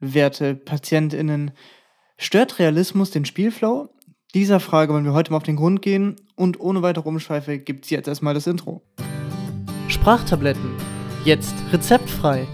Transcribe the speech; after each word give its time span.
werte 0.00 0.54
PatientInnen, 0.54 1.52
stört 2.18 2.58
Realismus 2.58 3.10
den 3.10 3.24
Spielflow? 3.24 3.88
Dieser 4.34 4.60
Frage 4.60 4.92
wollen 4.92 5.04
wir 5.04 5.12
heute 5.12 5.30
mal 5.30 5.38
auf 5.38 5.42
den 5.42 5.56
Grund 5.56 5.82
gehen 5.82 6.16
und 6.34 6.60
ohne 6.60 6.82
weitere 6.82 7.08
Umschweife 7.08 7.58
gibt 7.58 7.84
es 7.84 7.90
jetzt 7.90 8.08
erstmal 8.08 8.34
das 8.34 8.46
Intro. 8.46 8.82
Sprachtabletten. 9.88 10.74
Jetzt 11.24 11.54
rezeptfrei. 11.72 12.46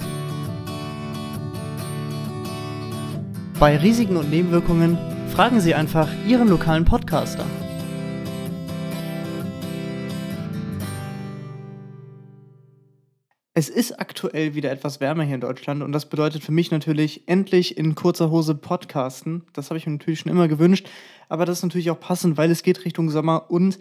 Bei 3.59 3.77
Risiken 3.77 4.17
und 4.17 4.31
Nebenwirkungen 4.31 4.99
fragen 5.29 5.61
Sie 5.61 5.75
einfach 5.75 6.09
Ihren 6.27 6.49
lokalen 6.49 6.85
Podcaster. 6.85 7.45
Es 13.55 13.69
ist 13.69 14.01
aktuell 14.01 14.55
wieder 14.55 14.71
etwas 14.71 15.01
wärmer 15.01 15.25
hier 15.25 15.35
in 15.35 15.43
Deutschland 15.43 15.83
und 15.83 15.93
das 15.93 16.09
bedeutet 16.09 16.43
für 16.43 16.53
mich 16.53 16.71
natürlich 16.71 17.29
endlich 17.29 17.77
in 17.77 17.95
kurzer 17.95 18.31
Hose 18.31 18.55
podcasten. 18.55 19.45
Das 19.53 19.69
habe 19.69 19.77
ich 19.77 19.85
mir 19.85 19.93
natürlich 19.93 20.21
schon 20.21 20.33
immer 20.33 20.49
gewünscht, 20.49 20.89
aber 21.29 21.45
das 21.45 21.59
ist 21.59 21.63
natürlich 21.63 21.91
auch 21.91 22.01
passend, 22.01 22.39
weil 22.39 22.51
es 22.51 22.63
geht 22.63 22.87
Richtung 22.87 23.11
Sommer 23.11 23.51
und 23.51 23.79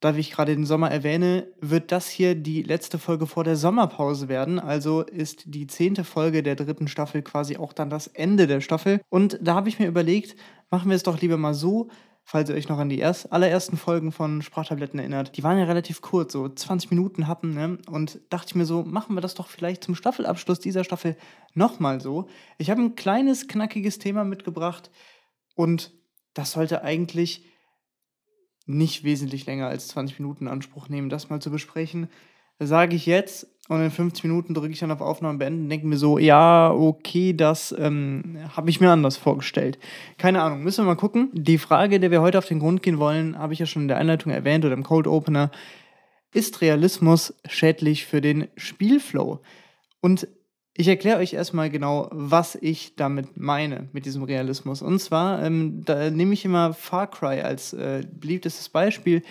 da 0.00 0.14
ich 0.14 0.30
gerade 0.30 0.54
den 0.54 0.66
Sommer 0.66 0.90
erwähne, 0.90 1.48
wird 1.58 1.90
das 1.90 2.08
hier 2.08 2.34
die 2.34 2.62
letzte 2.62 2.98
Folge 2.98 3.26
vor 3.26 3.44
der 3.44 3.56
Sommerpause 3.56 4.28
werden. 4.28 4.60
Also 4.60 5.02
ist 5.02 5.42
die 5.46 5.66
zehnte 5.66 6.04
Folge 6.04 6.42
der 6.42 6.54
dritten 6.54 6.86
Staffel 6.86 7.22
quasi 7.22 7.56
auch 7.56 7.72
dann 7.72 7.90
das 7.90 8.06
Ende 8.08 8.46
der 8.46 8.60
Staffel. 8.60 9.00
Und 9.08 9.38
da 9.42 9.54
habe 9.54 9.70
ich 9.70 9.80
mir 9.80 9.88
überlegt, 9.88 10.36
machen 10.70 10.90
wir 10.90 10.94
es 10.94 11.02
doch 11.02 11.20
lieber 11.20 11.36
mal 11.36 11.54
so, 11.54 11.88
falls 12.30 12.50
ihr 12.50 12.56
euch 12.56 12.68
noch 12.68 12.78
an 12.78 12.90
die 12.90 12.98
erst, 12.98 13.32
allerersten 13.32 13.78
Folgen 13.78 14.12
von 14.12 14.42
Sprachtabletten 14.42 14.98
erinnert, 14.98 15.38
die 15.38 15.42
waren 15.42 15.56
ja 15.56 15.64
relativ 15.64 16.02
kurz, 16.02 16.34
so 16.34 16.46
20 16.46 16.90
Minuten 16.90 17.26
hatten, 17.26 17.54
ne? 17.54 17.78
Und 17.90 18.20
dachte 18.28 18.48
ich 18.48 18.54
mir 18.54 18.66
so, 18.66 18.82
machen 18.82 19.16
wir 19.16 19.22
das 19.22 19.34
doch 19.34 19.48
vielleicht 19.48 19.82
zum 19.82 19.94
Staffelabschluss 19.94 20.60
dieser 20.60 20.84
Staffel 20.84 21.16
nochmal 21.54 22.02
so. 22.02 22.28
Ich 22.58 22.68
habe 22.68 22.82
ein 22.82 22.96
kleines, 22.96 23.48
knackiges 23.48 23.98
Thema 23.98 24.24
mitgebracht 24.24 24.90
und 25.54 25.90
das 26.34 26.52
sollte 26.52 26.82
eigentlich 26.84 27.46
nicht 28.66 29.04
wesentlich 29.04 29.46
länger 29.46 29.68
als 29.68 29.88
20 29.88 30.18
Minuten 30.18 30.44
in 30.44 30.52
Anspruch 30.52 30.90
nehmen, 30.90 31.08
das 31.08 31.30
mal 31.30 31.40
zu 31.40 31.50
besprechen. 31.50 32.10
Sage 32.58 32.94
ich 32.94 33.06
jetzt 33.06 33.46
und 33.68 33.82
in 33.82 33.90
50 33.90 34.24
Minuten 34.24 34.54
drücke 34.54 34.72
ich 34.72 34.78
dann 34.78 34.90
auf 34.90 35.02
Aufnahme 35.02 35.38
beenden 35.38 35.64
und 35.64 35.68
denke 35.68 35.86
mir 35.86 35.98
so, 35.98 36.18
ja, 36.18 36.70
okay, 36.70 37.34
das 37.34 37.74
ähm, 37.78 38.38
habe 38.56 38.70
ich 38.70 38.80
mir 38.80 38.90
anders 38.90 39.18
vorgestellt. 39.18 39.78
Keine 40.16 40.42
Ahnung, 40.42 40.62
müssen 40.62 40.84
wir 40.84 40.94
mal 40.94 40.96
gucken. 40.96 41.30
Die 41.34 41.58
Frage, 41.58 42.00
der 42.00 42.10
wir 42.10 42.22
heute 42.22 42.38
auf 42.38 42.46
den 42.46 42.60
Grund 42.60 42.82
gehen 42.82 42.98
wollen, 42.98 43.38
habe 43.38 43.52
ich 43.52 43.58
ja 43.58 43.66
schon 43.66 43.82
in 43.82 43.88
der 43.88 43.98
Einleitung 43.98 44.32
erwähnt 44.32 44.64
oder 44.64 44.74
im 44.74 44.84
Cold 44.84 45.06
Opener. 45.06 45.50
Ist 46.32 46.62
Realismus 46.62 47.34
schädlich 47.46 48.06
für 48.06 48.22
den 48.22 48.48
Spielflow? 48.56 49.40
Und 50.00 50.28
ich 50.74 50.88
erkläre 50.88 51.18
euch 51.18 51.34
erstmal 51.34 51.68
genau, 51.68 52.08
was 52.10 52.54
ich 52.54 52.96
damit 52.96 53.36
meine, 53.36 53.88
mit 53.92 54.06
diesem 54.06 54.22
Realismus. 54.22 54.80
Und 54.80 54.98
zwar, 55.00 55.42
ähm, 55.42 55.82
da 55.84 56.08
nehme 56.08 56.32
ich 56.32 56.44
immer 56.44 56.72
Far 56.72 57.10
Cry 57.10 57.42
als 57.42 57.72
äh, 57.74 58.02
beliebtestes 58.10 58.70
Beispiel. 58.70 59.22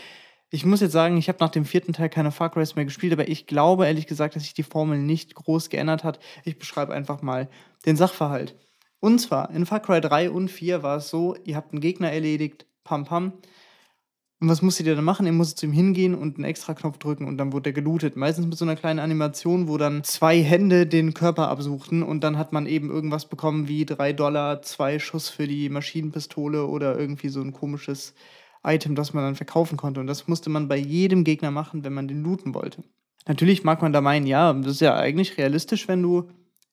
Ich 0.49 0.65
muss 0.65 0.79
jetzt 0.79 0.93
sagen, 0.93 1.17
ich 1.17 1.27
habe 1.27 1.39
nach 1.41 1.49
dem 1.49 1.65
vierten 1.65 1.91
Teil 1.91 2.09
keine 2.09 2.31
Far 2.31 2.49
Cry 2.49 2.63
mehr 2.75 2.85
gespielt, 2.85 3.11
aber 3.11 3.27
ich 3.27 3.47
glaube 3.47 3.85
ehrlich 3.85 4.07
gesagt, 4.07 4.35
dass 4.35 4.43
sich 4.43 4.53
die 4.53 4.63
Formel 4.63 4.97
nicht 4.97 5.35
groß 5.35 5.69
geändert 5.69 6.05
hat. 6.05 6.19
Ich 6.45 6.57
beschreibe 6.57 6.93
einfach 6.93 7.21
mal 7.21 7.49
den 7.85 7.97
Sachverhalt. 7.97 8.55
Und 8.99 9.19
zwar 9.19 9.49
in 9.51 9.65
Far 9.65 9.81
Cry 9.81 9.99
3 9.99 10.31
und 10.31 10.49
4 10.49 10.83
war 10.83 10.97
es 10.97 11.09
so, 11.09 11.35
ihr 11.43 11.57
habt 11.57 11.73
einen 11.73 11.81
Gegner 11.81 12.11
erledigt, 12.11 12.65
pam 12.85 13.03
pam. 13.03 13.33
Und 14.39 14.49
was 14.49 14.61
musstet 14.61 14.85
ihr 14.85 14.95
dann 14.95 15.03
machen? 15.03 15.25
Ihr 15.25 15.33
musstet 15.33 15.57
zu 15.57 15.65
ihm 15.65 15.73
hingehen 15.73 16.15
und 16.15 16.37
einen 16.37 16.45
extra 16.45 16.75
Knopf 16.75 16.99
drücken 16.99 17.27
und 17.27 17.37
dann 17.37 17.51
wurde 17.51 17.71
er 17.71 17.73
gelootet. 17.73 18.15
Meistens 18.15 18.45
mit 18.45 18.57
so 18.57 18.65
einer 18.65 18.75
kleinen 18.75 18.99
Animation, 18.99 19.67
wo 19.67 19.77
dann 19.77 20.03
zwei 20.03 20.41
Hände 20.41 20.85
den 20.85 21.13
Körper 21.13 21.49
absuchten 21.49 22.03
und 22.03 22.23
dann 22.23 22.37
hat 22.37 22.53
man 22.53 22.67
eben 22.67 22.89
irgendwas 22.89 23.27
bekommen 23.27 23.67
wie 23.67 23.85
3 23.85 24.13
Dollar, 24.13 24.61
zwei 24.61 24.99
Schuss 24.99 25.27
für 25.27 25.47
die 25.47 25.69
Maschinenpistole 25.69 26.67
oder 26.67 26.97
irgendwie 26.97 27.29
so 27.29 27.41
ein 27.41 27.51
komisches 27.51 28.13
Item, 28.67 28.95
das 28.95 29.13
man 29.13 29.23
dann 29.23 29.35
verkaufen 29.35 29.77
konnte. 29.77 29.99
Und 29.99 30.07
das 30.07 30.27
musste 30.27 30.49
man 30.49 30.67
bei 30.67 30.77
jedem 30.77 31.23
Gegner 31.23 31.51
machen, 31.51 31.83
wenn 31.83 31.93
man 31.93 32.07
den 32.07 32.23
looten 32.23 32.53
wollte. 32.53 32.83
Natürlich 33.27 33.63
mag 33.63 33.81
man 33.81 33.93
da 33.93 34.01
meinen, 34.01 34.27
ja, 34.27 34.53
das 34.53 34.73
ist 34.73 34.81
ja 34.81 34.95
eigentlich 34.95 35.37
realistisch, 35.37 35.87
wenn 35.87 36.01
du 36.01 36.29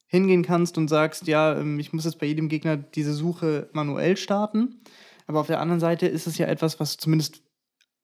hingehen 0.06 0.44
kannst 0.44 0.78
und 0.78 0.88
sagst, 0.88 1.26
ja, 1.26 1.58
ähm, 1.58 1.78
ich 1.78 1.92
muss 1.92 2.04
jetzt 2.04 2.18
bei 2.18 2.26
jedem 2.26 2.48
Gegner 2.48 2.76
diese 2.76 3.12
Suche 3.12 3.68
manuell 3.72 4.16
starten. 4.16 4.80
Aber 5.26 5.40
auf 5.40 5.46
der 5.46 5.60
anderen 5.60 5.80
Seite 5.80 6.06
ist 6.06 6.26
es 6.26 6.38
ja 6.38 6.46
etwas, 6.46 6.78
was 6.78 6.96
zumindest 6.96 7.42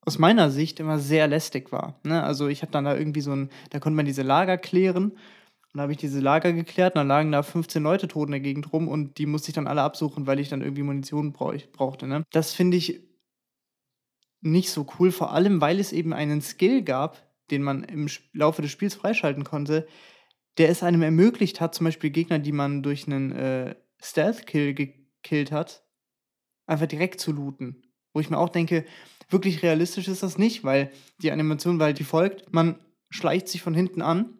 aus 0.02 0.18
meiner 0.18 0.50
Sicht 0.50 0.80
immer 0.80 0.98
sehr 0.98 1.28
lästig 1.28 1.72
war. 1.72 2.00
Ne? 2.02 2.22
Also 2.22 2.48
ich 2.48 2.62
habe 2.62 2.72
dann 2.72 2.84
da 2.84 2.96
irgendwie 2.96 3.20
so 3.20 3.32
ein, 3.32 3.50
da 3.70 3.78
konnte 3.78 3.96
man 3.96 4.06
diese 4.06 4.22
Lager 4.22 4.58
klären. 4.58 5.12
Und 5.72 5.76
da 5.76 5.82
habe 5.82 5.92
ich 5.92 5.98
diese 5.98 6.18
Lager 6.18 6.52
geklärt 6.52 6.94
und 6.94 7.00
dann 7.00 7.08
lagen 7.08 7.30
da 7.30 7.44
15 7.44 7.82
Leute 7.82 8.08
tot 8.08 8.26
in 8.26 8.32
der 8.32 8.40
Gegend 8.40 8.72
rum 8.72 8.88
und 8.88 9.18
die 9.18 9.26
musste 9.26 9.50
ich 9.50 9.54
dann 9.54 9.68
alle 9.68 9.82
absuchen, 9.82 10.26
weil 10.26 10.40
ich 10.40 10.48
dann 10.48 10.62
irgendwie 10.62 10.82
Munition 10.82 11.32
brauchte. 11.32 12.08
Ne? 12.08 12.24
Das 12.32 12.54
finde 12.54 12.76
ich 12.76 13.02
nicht 14.40 14.70
so 14.70 14.86
cool, 14.98 15.12
vor 15.12 15.32
allem 15.32 15.60
weil 15.60 15.80
es 15.80 15.92
eben 15.92 16.12
einen 16.12 16.40
Skill 16.40 16.82
gab, 16.82 17.22
den 17.50 17.62
man 17.62 17.84
im 17.84 18.08
Laufe 18.32 18.62
des 18.62 18.70
Spiels 18.70 18.94
freischalten 18.94 19.44
konnte, 19.44 19.86
der 20.58 20.68
es 20.68 20.82
einem 20.82 21.02
ermöglicht 21.02 21.60
hat, 21.60 21.74
zum 21.74 21.84
Beispiel 21.84 22.10
Gegner, 22.10 22.38
die 22.38 22.52
man 22.52 22.82
durch 22.82 23.06
einen 23.06 23.32
äh, 23.32 23.74
Stealth-Kill 24.02 24.74
gekillt 24.74 25.52
hat, 25.52 25.84
einfach 26.66 26.86
direkt 26.86 27.20
zu 27.20 27.32
looten. 27.32 27.82
Wo 28.12 28.20
ich 28.20 28.30
mir 28.30 28.38
auch 28.38 28.48
denke, 28.48 28.84
wirklich 29.28 29.62
realistisch 29.62 30.08
ist 30.08 30.22
das 30.22 30.38
nicht, 30.38 30.64
weil 30.64 30.90
die 31.22 31.30
Animation, 31.30 31.78
weil 31.78 31.94
die 31.94 32.04
folgt, 32.04 32.52
man 32.52 32.80
schleicht 33.08 33.48
sich 33.48 33.62
von 33.62 33.74
hinten 33.74 34.02
an, 34.02 34.38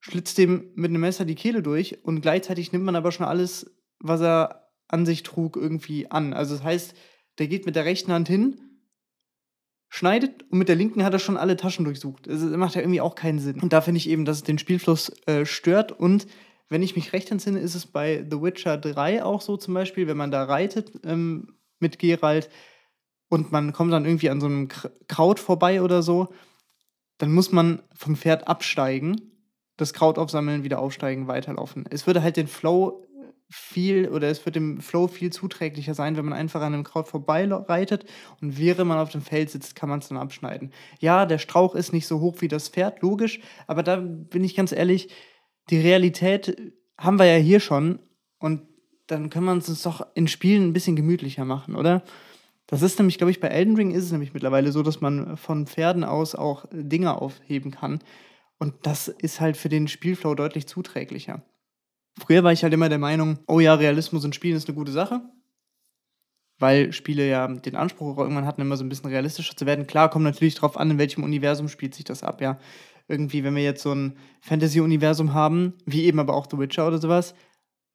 schlitzt 0.00 0.38
dem 0.38 0.70
mit 0.74 0.90
einem 0.90 1.00
Messer 1.00 1.24
die 1.24 1.34
Kehle 1.34 1.62
durch 1.62 2.04
und 2.04 2.20
gleichzeitig 2.20 2.72
nimmt 2.72 2.84
man 2.84 2.96
aber 2.96 3.12
schon 3.12 3.26
alles, 3.26 3.74
was 4.00 4.20
er 4.20 4.70
an 4.88 5.06
sich 5.06 5.22
trug, 5.22 5.56
irgendwie 5.56 6.10
an. 6.10 6.32
Also 6.32 6.54
das 6.54 6.64
heißt, 6.64 6.94
der 7.38 7.48
geht 7.48 7.66
mit 7.66 7.76
der 7.76 7.84
rechten 7.84 8.12
Hand 8.12 8.28
hin, 8.28 8.60
schneidet 9.88 10.44
und 10.50 10.58
mit 10.58 10.68
der 10.68 10.76
linken 10.76 11.04
hat 11.04 11.12
er 11.12 11.18
schon 11.18 11.36
alle 11.36 11.56
Taschen 11.56 11.84
durchsucht. 11.84 12.26
Das 12.26 12.42
macht 12.42 12.74
ja 12.74 12.80
irgendwie 12.80 13.00
auch 13.00 13.14
keinen 13.14 13.38
Sinn. 13.38 13.60
Und 13.60 13.72
da 13.72 13.80
finde 13.80 13.98
ich 13.98 14.08
eben, 14.08 14.24
dass 14.24 14.38
es 14.38 14.42
den 14.42 14.58
Spielfluss 14.58 15.12
äh, 15.26 15.46
stört. 15.46 15.92
Und 15.92 16.26
wenn 16.68 16.82
ich 16.82 16.96
mich 16.96 17.12
recht 17.12 17.30
entsinne, 17.30 17.60
ist 17.60 17.76
es 17.76 17.86
bei 17.86 18.26
The 18.28 18.42
Witcher 18.42 18.76
3 18.76 19.22
auch 19.22 19.40
so 19.40 19.56
zum 19.56 19.74
Beispiel, 19.74 20.08
wenn 20.08 20.16
man 20.16 20.32
da 20.32 20.44
reitet 20.44 20.92
ähm, 21.04 21.54
mit 21.78 22.00
Geralt 22.00 22.50
und 23.28 23.52
man 23.52 23.72
kommt 23.72 23.92
dann 23.92 24.04
irgendwie 24.04 24.30
an 24.30 24.40
so 24.40 24.46
einem 24.46 24.68
Kraut 25.06 25.38
vorbei 25.38 25.82
oder 25.82 26.02
so, 26.02 26.32
dann 27.18 27.32
muss 27.32 27.52
man 27.52 27.82
vom 27.94 28.16
Pferd 28.16 28.48
absteigen, 28.48 29.30
das 29.76 29.92
Kraut 29.92 30.18
aufsammeln, 30.18 30.64
wieder 30.64 30.80
aufsteigen, 30.80 31.28
weiterlaufen. 31.28 31.84
Es 31.90 32.06
würde 32.06 32.22
halt 32.22 32.36
den 32.36 32.48
Flow 32.48 33.06
viel 33.56 34.08
oder 34.08 34.28
es 34.28 34.44
wird 34.44 34.56
dem 34.56 34.80
Flow 34.80 35.06
viel 35.06 35.32
zuträglicher 35.32 35.94
sein, 35.94 36.16
wenn 36.16 36.24
man 36.24 36.34
einfach 36.34 36.60
an 36.60 36.74
einem 36.74 36.82
Kraut 36.82 37.06
vorbeireitet 37.06 38.04
und 38.40 38.58
während 38.58 38.88
man 38.88 38.98
auf 38.98 39.10
dem 39.10 39.22
Feld 39.22 39.48
sitzt, 39.48 39.76
kann 39.76 39.88
man 39.88 40.00
es 40.00 40.08
dann 40.08 40.18
abschneiden. 40.18 40.72
Ja, 40.98 41.24
der 41.24 41.38
Strauch 41.38 41.76
ist 41.76 41.92
nicht 41.92 42.08
so 42.08 42.18
hoch 42.18 42.40
wie 42.40 42.48
das 42.48 42.68
Pferd, 42.68 43.00
logisch, 43.00 43.40
aber 43.68 43.84
da 43.84 43.96
bin 43.96 44.42
ich 44.42 44.56
ganz 44.56 44.72
ehrlich, 44.72 45.08
die 45.70 45.80
Realität 45.80 46.72
haben 46.98 47.18
wir 47.18 47.26
ja 47.26 47.36
hier 47.36 47.60
schon 47.60 48.00
und 48.38 48.62
dann 49.06 49.30
können 49.30 49.46
wir 49.46 49.52
uns 49.52 49.82
doch 49.82 50.04
in 50.14 50.26
Spielen 50.26 50.64
ein 50.64 50.72
bisschen 50.72 50.96
gemütlicher 50.96 51.44
machen, 51.44 51.76
oder? 51.76 52.02
Das 52.66 52.82
ist 52.82 52.98
nämlich, 52.98 53.18
glaube 53.18 53.30
ich, 53.30 53.40
bei 53.40 53.48
Elden 53.48 53.76
Ring 53.76 53.92
ist 53.92 54.04
es 54.04 54.12
nämlich 54.12 54.34
mittlerweile 54.34 54.72
so, 54.72 54.82
dass 54.82 55.00
man 55.00 55.36
von 55.36 55.66
Pferden 55.66 56.02
aus 56.02 56.34
auch 56.34 56.64
Dinge 56.72 57.20
aufheben 57.20 57.70
kann. 57.70 58.00
Und 58.58 58.74
das 58.82 59.08
ist 59.08 59.40
halt 59.40 59.56
für 59.56 59.68
den 59.68 59.86
Spielflow 59.86 60.34
deutlich 60.34 60.66
zuträglicher. 60.66 61.42
Früher 62.18 62.44
war 62.44 62.52
ich 62.52 62.62
halt 62.62 62.72
immer 62.72 62.88
der 62.88 62.98
Meinung, 62.98 63.38
oh 63.46 63.60
ja, 63.60 63.74
Realismus 63.74 64.24
in 64.24 64.32
Spielen 64.32 64.56
ist 64.56 64.68
eine 64.68 64.76
gute 64.76 64.92
Sache. 64.92 65.22
Weil 66.58 66.92
Spiele 66.92 67.28
ja 67.28 67.48
den 67.48 67.74
Anspruch 67.74 68.16
auch 68.16 68.20
irgendwann 68.20 68.46
hatten, 68.46 68.60
immer 68.60 68.76
so 68.76 68.84
ein 68.84 68.88
bisschen 68.88 69.10
realistischer 69.10 69.56
zu 69.56 69.66
werden. 69.66 69.88
Klar, 69.88 70.10
kommt 70.10 70.24
natürlich 70.24 70.54
darauf 70.54 70.76
an, 70.76 70.92
in 70.92 70.98
welchem 70.98 71.24
Universum 71.24 71.68
spielt 71.68 71.94
sich 71.94 72.04
das 72.04 72.22
ab, 72.22 72.40
ja. 72.40 72.58
Irgendwie, 73.08 73.42
wenn 73.44 73.56
wir 73.56 73.64
jetzt 73.64 73.82
so 73.82 73.92
ein 73.92 74.16
Fantasy-Universum 74.40 75.34
haben, 75.34 75.74
wie 75.84 76.04
eben 76.04 76.20
aber 76.20 76.34
auch 76.34 76.46
The 76.50 76.58
Witcher 76.58 76.86
oder 76.86 76.98
sowas, 76.98 77.34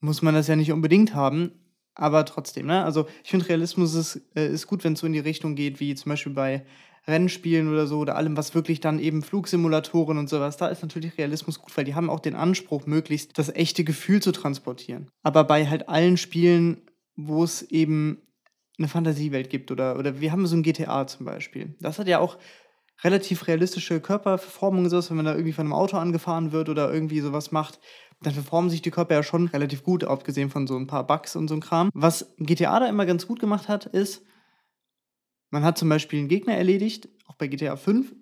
muss 0.02 0.22
man 0.22 0.36
das 0.36 0.48
ja 0.48 0.56
nicht 0.56 0.72
unbedingt 0.72 1.16
haben. 1.16 1.52
Aber 1.96 2.26
trotzdem, 2.26 2.68
ne? 2.68 2.84
Also 2.84 3.08
ich 3.24 3.32
finde, 3.32 3.50
Realismus 3.50 3.94
ist, 3.94 4.22
äh, 4.36 4.48
ist 4.48 4.68
gut, 4.68 4.84
wenn 4.84 4.94
es 4.94 5.00
so 5.00 5.08
in 5.08 5.14
die 5.14 5.20
Richtung 5.20 5.56
geht, 5.56 5.80
wie 5.80 5.96
zum 5.96 6.12
Beispiel 6.12 6.34
bei 6.34 6.66
Rennspielen 7.10 7.72
oder 7.72 7.88
so 7.88 8.00
oder 8.00 8.16
allem, 8.16 8.38
was 8.38 8.56
wirklich 8.56 8.80
dann 8.80 9.00
eben 9.00 9.22
Flugsimulatoren 9.22 10.18
und 10.18 10.30
sowas, 10.30 10.58
da 10.58 10.68
ist 10.68 10.82
natürlich 10.82 11.18
Realismus 11.18 11.60
gut, 11.60 11.76
weil 11.76 11.86
die 11.86 11.96
haben 11.96 12.10
auch 12.10 12.20
den 12.20 12.36
Anspruch, 12.36 12.86
möglichst 12.86 13.38
das 13.38 13.50
echte 13.50 13.84
Gefühl 13.84 14.22
zu 14.22 14.32
transportieren. 14.32 15.10
Aber 15.24 15.44
bei 15.44 15.68
halt 15.68 15.90
allen 15.90 16.18
Spielen, 16.18 16.82
wo 17.16 17.44
es 17.44 17.62
eben 17.64 18.22
eine 18.78 18.88
Fantasiewelt 18.88 19.50
gibt 19.50 19.72
oder, 19.72 20.00
oder 20.00 20.22
wir 20.22 20.32
haben 20.32 20.48
so 20.48 20.56
ein 20.56 20.64
GTA 20.64 21.06
zum 21.08 21.26
Beispiel. 21.26 21.76
Das 21.80 22.00
hat 22.00 22.08
ja 22.08 22.20
auch 22.20 22.38
relativ 23.04 23.48
realistische 23.48 24.00
Körperverformungen, 24.00 24.92
wenn 24.92 25.16
man 25.16 25.26
da 25.26 25.34
irgendwie 25.34 25.54
von 25.54 25.66
einem 25.66 25.74
Auto 25.74 25.98
angefahren 25.98 26.52
wird 26.52 26.70
oder 26.70 26.92
irgendwie 26.94 27.20
sowas 27.20 27.52
macht, 27.52 27.80
dann 28.22 28.34
verformen 28.34 28.70
sich 28.70 28.82
die 28.82 28.92
Körper 28.92 29.16
ja 29.16 29.24
schon 29.24 29.48
relativ 29.48 29.84
gut, 29.84 30.04
abgesehen 30.04 30.50
von 30.50 30.68
so 30.68 30.76
ein 30.76 30.88
paar 30.88 31.08
Bugs 31.08 31.36
und 31.36 31.48
so 31.48 31.56
ein 31.56 31.62
Kram. 31.62 31.90
Was 31.94 32.34
GTA 32.38 32.80
da 32.80 32.88
immer 32.88 33.06
ganz 33.06 33.28
gut 33.28 33.40
gemacht 33.40 33.70
hat, 33.70 33.86
ist, 33.86 34.26
man 35.50 35.64
hat 35.64 35.78
zum 35.78 35.90
Beispiel 35.90 36.20
einen 36.20 36.28
Gegner 36.28 36.56
erledigt, 36.56 37.10
auch 37.28 37.36
bei 37.36 37.48
GTA 37.48 37.76
5, 37.76 38.14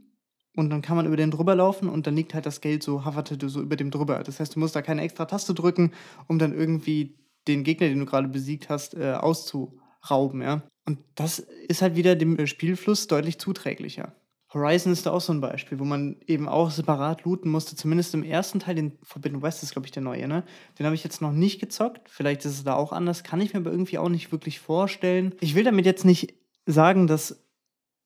und 0.57 0.71
dann 0.71 0.81
kann 0.81 0.97
man 0.97 1.05
über 1.05 1.17
den 1.17 1.29
drüber 1.29 1.55
laufen 1.55 1.87
und 1.87 2.07
dann 2.07 2.15
liegt 2.15 2.33
halt 2.33 2.47
das 2.47 2.61
Geld 2.61 2.81
so, 2.81 3.05
hoverte 3.05 3.37
so 3.47 3.61
über 3.61 3.75
dem 3.75 3.91
drüber. 3.91 4.23
Das 4.23 4.39
heißt, 4.39 4.55
du 4.55 4.59
musst 4.59 4.75
da 4.75 4.81
keine 4.81 5.03
extra 5.03 5.25
Taste 5.25 5.53
drücken, 5.53 5.91
um 6.27 6.39
dann 6.39 6.51
irgendwie 6.51 7.15
den 7.47 7.63
Gegner, 7.63 7.87
den 7.87 7.99
du 7.99 8.05
gerade 8.05 8.27
besiegt 8.27 8.67
hast, 8.67 8.95
äh, 8.95 9.13
auszurauben, 9.13 10.41
ja. 10.41 10.63
Und 10.85 10.99
das 11.13 11.39
ist 11.39 11.83
halt 11.83 11.95
wieder 11.95 12.15
dem 12.15 12.47
Spielfluss 12.47 13.07
deutlich 13.07 13.37
zuträglicher. 13.39 14.15
Horizon 14.53 14.93
ist 14.93 15.05
da 15.05 15.11
auch 15.11 15.21
so 15.21 15.33
ein 15.33 15.41
Beispiel, 15.41 15.77
wo 15.77 15.83
man 15.83 16.15
eben 16.25 16.47
auch 16.47 16.71
separat 16.71 17.25
looten 17.25 17.51
musste. 17.51 17.75
Zumindest 17.75 18.13
im 18.13 18.23
ersten 18.23 18.59
Teil, 18.59 18.75
den 18.75 18.97
Forbidden 19.03 19.41
West 19.41 19.61
ist, 19.61 19.73
glaube 19.73 19.85
ich, 19.85 19.91
der 19.91 20.01
neue, 20.01 20.27
ne? 20.27 20.43
Den 20.79 20.85
habe 20.85 20.95
ich 20.95 21.03
jetzt 21.03 21.21
noch 21.21 21.33
nicht 21.33 21.59
gezockt. 21.59 22.09
Vielleicht 22.09 22.45
ist 22.45 22.53
es 22.53 22.63
da 22.63 22.75
auch 22.75 22.93
anders. 22.93 23.23
Kann 23.23 23.41
ich 23.41 23.53
mir 23.53 23.59
aber 23.59 23.71
irgendwie 23.71 23.97
auch 23.97 24.07
nicht 24.07 24.31
wirklich 24.31 24.59
vorstellen. 24.61 25.35
Ich 25.41 25.53
will 25.53 25.65
damit 25.65 25.85
jetzt 25.85 26.05
nicht 26.05 26.33
sagen, 26.67 27.07
dass 27.07 27.43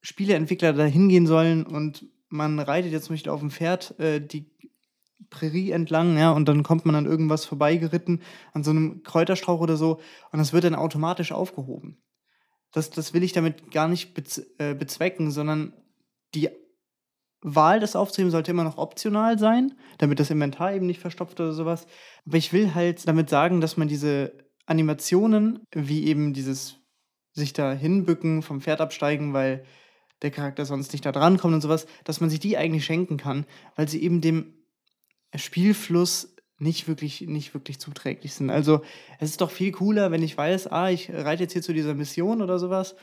Spieleentwickler 0.01 0.73
da 0.73 0.85
hingehen 0.85 1.27
sollen 1.27 1.65
und 1.65 2.05
man 2.29 2.59
reitet 2.59 2.91
jetzt 2.91 3.09
Beispiel 3.09 3.31
auf 3.31 3.41
dem 3.41 3.51
Pferd 3.51 3.99
äh, 3.99 4.21
die 4.21 4.49
Prärie 5.29 5.71
entlang, 5.71 6.17
ja, 6.17 6.31
und 6.31 6.47
dann 6.47 6.63
kommt 6.63 6.85
man 6.85 6.95
an 6.95 7.05
irgendwas 7.05 7.45
vorbeigeritten, 7.45 8.21
an 8.53 8.63
so 8.63 8.71
einem 8.71 9.03
Kräuterstrauch 9.03 9.59
oder 9.59 9.77
so, 9.77 9.99
und 10.31 10.39
das 10.39 10.53
wird 10.53 10.63
dann 10.63 10.75
automatisch 10.75 11.31
aufgehoben. 11.31 12.01
Das, 12.71 12.89
das 12.89 13.13
will 13.13 13.23
ich 13.23 13.33
damit 13.33 13.71
gar 13.71 13.87
nicht 13.87 14.13
bez 14.13 14.37
äh, 14.57 14.73
bezwecken, 14.73 15.31
sondern 15.31 15.73
die 16.33 16.49
Wahl, 17.41 17.79
das 17.79 17.95
aufzuheben, 17.95 18.31
sollte 18.31 18.51
immer 18.51 18.63
noch 18.63 18.77
optional 18.77 19.39
sein, 19.39 19.73
damit 19.97 20.19
das 20.19 20.29
Inventar 20.29 20.73
eben 20.73 20.85
nicht 20.85 20.99
verstopft 20.99 21.39
oder 21.39 21.53
sowas. 21.53 21.87
Aber 22.25 22.37
ich 22.37 22.53
will 22.53 22.75
halt 22.75 23.07
damit 23.07 23.29
sagen, 23.29 23.61
dass 23.61 23.77
man 23.77 23.87
diese 23.87 24.33
Animationen, 24.67 25.65
wie 25.73 26.05
eben 26.05 26.33
dieses 26.33 26.80
sich 27.33 27.53
da 27.53 27.73
hinbücken, 27.73 28.41
vom 28.41 28.61
Pferd 28.61 28.81
absteigen, 28.81 29.33
weil 29.33 29.65
der 30.21 30.31
Charakter 30.31 30.65
sonst 30.65 30.91
nicht 30.93 31.05
da 31.05 31.11
drankommt 31.11 31.53
und 31.53 31.61
sowas, 31.61 31.87
dass 32.03 32.21
man 32.21 32.29
sich 32.29 32.39
die 32.39 32.57
eigentlich 32.57 32.85
schenken 32.85 33.17
kann, 33.17 33.45
weil 33.75 33.87
sie 33.87 34.03
eben 34.03 34.21
dem 34.21 34.53
Spielfluss 35.35 36.35
nicht 36.57 36.87
wirklich, 36.87 37.21
nicht 37.21 37.53
wirklich 37.53 37.79
zuträglich 37.79 38.33
sind. 38.33 38.51
Also 38.51 38.81
es 39.19 39.31
ist 39.31 39.41
doch 39.41 39.49
viel 39.49 39.71
cooler, 39.71 40.11
wenn 40.11 40.21
ich 40.21 40.37
weiß, 40.37 40.67
ah, 40.67 40.89
ich 40.89 41.09
reite 41.09 41.43
jetzt 41.43 41.53
hier 41.53 41.63
zu 41.63 41.73
dieser 41.73 41.95
Mission 41.95 42.41
oder 42.41 42.59
sowas 42.59 42.95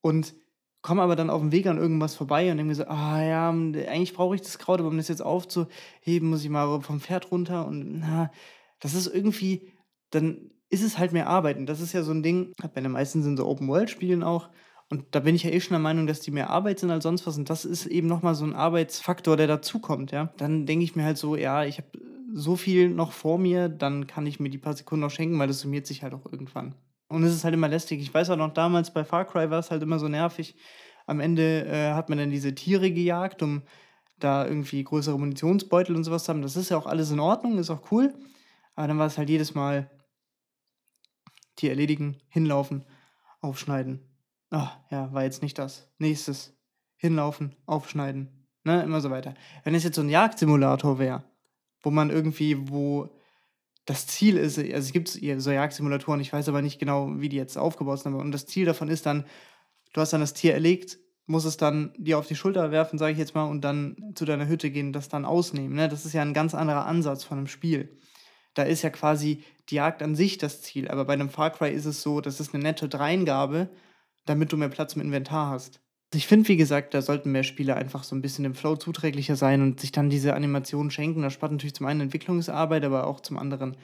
und 0.00 0.34
komme 0.82 1.02
aber 1.02 1.14
dann 1.14 1.30
auf 1.30 1.40
dem 1.40 1.52
Weg 1.52 1.66
an 1.66 1.78
irgendwas 1.78 2.14
vorbei 2.14 2.50
und 2.50 2.56
denke 2.56 2.68
mir 2.68 2.74
so, 2.74 2.86
ah 2.86 3.22
ja, 3.22 3.50
eigentlich 3.50 4.14
brauche 4.14 4.34
ich 4.34 4.40
das 4.40 4.58
Kraut, 4.58 4.80
aber 4.80 4.88
um 4.88 4.96
das 4.96 5.08
jetzt 5.08 5.22
aufzuheben, 5.22 6.30
muss 6.30 6.42
ich 6.42 6.50
mal 6.50 6.80
vom 6.80 7.00
Pferd 7.00 7.30
runter 7.30 7.66
und 7.66 8.00
na, 8.00 8.32
das 8.80 8.94
ist 8.94 9.06
irgendwie, 9.06 9.70
dann 10.10 10.50
ist 10.70 10.82
es 10.82 10.98
halt 10.98 11.12
mehr 11.12 11.28
Arbeit. 11.28 11.58
Und 11.58 11.66
das 11.66 11.80
ist 11.80 11.92
ja 11.92 12.02
so 12.02 12.12
ein 12.12 12.22
Ding, 12.22 12.52
bei 12.74 12.80
den 12.80 12.92
meisten 12.92 13.22
sind 13.22 13.36
so 13.36 13.46
Open-World-Spielen 13.46 14.22
auch, 14.22 14.48
und 14.90 15.04
da 15.12 15.20
bin 15.20 15.36
ich 15.36 15.44
ja 15.44 15.50
eh 15.50 15.60
schon 15.60 15.74
der 15.74 15.78
Meinung, 15.78 16.08
dass 16.08 16.20
die 16.20 16.32
mehr 16.32 16.50
Arbeit 16.50 16.80
sind 16.80 16.90
als 16.90 17.04
sonst 17.04 17.24
was. 17.24 17.38
Und 17.38 17.48
das 17.48 17.64
ist 17.64 17.86
eben 17.86 18.08
nochmal 18.08 18.34
so 18.34 18.44
ein 18.44 18.54
Arbeitsfaktor, 18.54 19.36
der 19.36 19.46
dazukommt, 19.46 20.10
ja. 20.10 20.32
Dann 20.36 20.66
denke 20.66 20.84
ich 20.84 20.96
mir 20.96 21.04
halt 21.04 21.16
so, 21.16 21.36
ja, 21.36 21.64
ich 21.64 21.78
habe 21.78 21.86
so 22.34 22.56
viel 22.56 22.90
noch 22.90 23.12
vor 23.12 23.38
mir, 23.38 23.68
dann 23.68 24.08
kann 24.08 24.26
ich 24.26 24.40
mir 24.40 24.50
die 24.50 24.58
paar 24.58 24.74
Sekunden 24.74 25.02
noch 25.02 25.10
schenken, 25.10 25.38
weil 25.38 25.46
das 25.46 25.60
summiert 25.60 25.86
sich 25.86 26.02
halt 26.02 26.12
auch 26.12 26.26
irgendwann. 26.30 26.74
Und 27.08 27.22
es 27.22 27.32
ist 27.32 27.44
halt 27.44 27.54
immer 27.54 27.68
lästig. 27.68 28.00
Ich 28.00 28.12
weiß 28.12 28.30
auch 28.30 28.36
noch, 28.36 28.52
damals 28.52 28.92
bei 28.92 29.04
Far 29.04 29.24
Cry 29.24 29.48
war 29.50 29.60
es 29.60 29.70
halt 29.70 29.82
immer 29.82 30.00
so 30.00 30.08
nervig. 30.08 30.56
Am 31.06 31.20
Ende 31.20 31.66
äh, 31.66 31.92
hat 31.92 32.08
man 32.08 32.18
dann 32.18 32.30
diese 32.30 32.54
Tiere 32.54 32.90
gejagt, 32.90 33.42
um 33.42 33.62
da 34.18 34.44
irgendwie 34.44 34.82
größere 34.82 35.18
Munitionsbeutel 35.18 35.94
und 35.94 36.04
sowas 36.04 36.24
zu 36.24 36.30
haben. 36.30 36.42
Das 36.42 36.56
ist 36.56 36.68
ja 36.68 36.76
auch 36.76 36.86
alles 36.86 37.10
in 37.10 37.20
Ordnung, 37.20 37.58
ist 37.58 37.70
auch 37.70 37.90
cool. 37.92 38.12
Aber 38.74 38.88
dann 38.88 38.98
war 38.98 39.06
es 39.06 39.18
halt 39.18 39.30
jedes 39.30 39.54
Mal 39.54 39.88
Tier 41.60 41.70
erledigen, 41.70 42.16
hinlaufen, 42.28 42.84
aufschneiden, 43.40 44.00
Ach, 44.50 44.76
ja, 44.90 45.12
war 45.12 45.22
jetzt 45.22 45.42
nicht 45.42 45.58
das. 45.58 45.88
Nächstes. 45.98 46.56
Hinlaufen, 46.96 47.54
aufschneiden. 47.66 48.28
Ne, 48.64 48.82
immer 48.82 49.00
so 49.00 49.10
weiter. 49.10 49.34
Wenn 49.64 49.74
es 49.74 49.84
jetzt 49.84 49.96
so 49.96 50.02
ein 50.02 50.10
Jagdsimulator 50.10 50.98
wäre, 50.98 51.24
wo 51.80 51.90
man 51.90 52.10
irgendwie, 52.10 52.68
wo 52.68 53.08
das 53.86 54.06
Ziel 54.06 54.36
ist, 54.36 54.58
also 54.58 54.70
es 54.70 54.92
gibt 54.92 55.08
so 55.08 55.50
Jagdsimulatoren, 55.50 56.20
ich 56.20 56.32
weiß 56.32 56.48
aber 56.48 56.60
nicht 56.60 56.78
genau, 56.78 57.08
wie 57.20 57.30
die 57.30 57.38
jetzt 57.38 57.56
aufgebaut 57.56 58.00
sind, 58.00 58.14
und 58.14 58.32
das 58.32 58.44
Ziel 58.44 58.66
davon 58.66 58.88
ist 58.88 59.06
dann, 59.06 59.24
du 59.94 60.00
hast 60.02 60.12
dann 60.12 60.20
das 60.20 60.34
Tier 60.34 60.52
erlegt, 60.52 60.98
musst 61.24 61.46
es 61.46 61.56
dann 61.56 61.94
dir 61.96 62.18
auf 62.18 62.26
die 62.26 62.36
Schulter 62.36 62.70
werfen, 62.70 62.98
sage 62.98 63.12
ich 63.12 63.18
jetzt 63.18 63.34
mal, 63.34 63.44
und 63.44 63.62
dann 63.62 64.12
zu 64.14 64.26
deiner 64.26 64.46
Hütte 64.46 64.70
gehen, 64.70 64.92
das 64.92 65.08
dann 65.08 65.24
ausnehmen. 65.24 65.74
Ne? 65.74 65.88
Das 65.88 66.04
ist 66.04 66.12
ja 66.12 66.20
ein 66.20 66.34
ganz 66.34 66.54
anderer 66.54 66.84
Ansatz 66.84 67.24
von 67.24 67.38
einem 67.38 67.46
Spiel. 67.46 67.96
Da 68.54 68.62
ist 68.64 68.82
ja 68.82 68.90
quasi 68.90 69.44
die 69.68 69.76
Jagd 69.76 70.02
an 70.02 70.14
sich 70.14 70.38
das 70.38 70.62
Ziel, 70.62 70.88
aber 70.88 71.04
bei 71.04 71.12
einem 71.12 71.30
Far 71.30 71.50
Cry 71.50 71.70
ist 71.70 71.86
es 71.86 72.02
so, 72.02 72.20
das 72.20 72.40
ist 72.40 72.54
eine 72.54 72.62
nette 72.62 72.88
Dreingabe, 72.88 73.70
damit 74.26 74.52
du 74.52 74.56
mehr 74.56 74.68
Platz 74.68 74.94
im 74.94 75.02
Inventar 75.02 75.50
hast. 75.50 75.80
Ich 76.12 76.26
finde, 76.26 76.48
wie 76.48 76.56
gesagt, 76.56 76.92
da 76.92 77.02
sollten 77.02 77.30
mehr 77.30 77.44
Spieler 77.44 77.76
einfach 77.76 78.02
so 78.02 78.16
ein 78.16 78.22
bisschen 78.22 78.42
dem 78.42 78.54
Flow 78.54 78.74
zuträglicher 78.74 79.36
sein 79.36 79.62
und 79.62 79.78
sich 79.78 79.92
dann 79.92 80.10
diese 80.10 80.34
Animationen 80.34 80.90
schenken. 80.90 81.22
Das 81.22 81.32
spart 81.32 81.52
natürlich 81.52 81.74
zum 81.74 81.86
einen 81.86 82.00
Entwicklungsarbeit, 82.00 82.84
aber 82.84 83.06
auch 83.06 83.20
zum 83.20 83.38
anderen, 83.38 83.76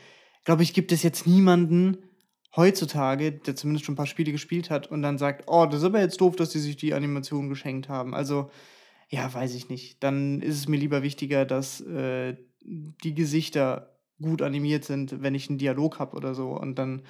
glaube 0.44 0.64
ich, 0.64 0.74
gibt 0.74 0.90
es 0.90 1.04
jetzt 1.04 1.26
niemanden 1.28 1.98
heutzutage, 2.56 3.30
der 3.30 3.54
zumindest 3.54 3.84
schon 3.84 3.92
ein 3.92 3.96
paar 3.96 4.06
Spiele 4.06 4.32
gespielt 4.32 4.70
hat 4.70 4.90
und 4.90 5.02
dann 5.02 5.18
sagt, 5.18 5.44
oh, 5.46 5.66
das 5.66 5.80
ist 5.80 5.86
aber 5.86 6.00
jetzt 6.00 6.20
doof, 6.20 6.34
dass 6.34 6.50
die 6.50 6.58
sich 6.58 6.76
die 6.76 6.94
Animationen 6.94 7.48
geschenkt 7.48 7.88
haben. 7.88 8.14
Also, 8.14 8.50
ja, 9.08 9.32
weiß 9.32 9.54
ich 9.54 9.68
nicht. 9.68 10.02
Dann 10.02 10.40
ist 10.40 10.56
es 10.56 10.66
mir 10.66 10.78
lieber 10.78 11.02
wichtiger, 11.02 11.44
dass 11.44 11.80
äh, 11.82 12.36
die 12.62 13.14
Gesichter 13.14 13.95
gut 14.20 14.42
animiert 14.42 14.84
sind, 14.84 15.22
wenn 15.22 15.34
ich 15.34 15.48
einen 15.48 15.58
Dialog 15.58 15.98
habe 15.98 16.16
oder 16.16 16.34
so. 16.34 16.50
Und 16.50 16.76
dann 16.78 17.02